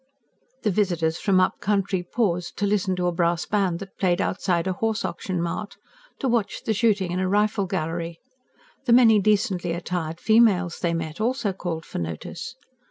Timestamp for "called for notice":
11.53-12.55